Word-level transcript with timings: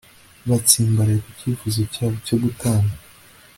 batsimbaraye 0.47 1.19
ku 1.25 1.29
cyifuzo 1.39 1.81
cyabo 1.93 2.15
cyo 2.25 2.37
gutana 2.43 2.93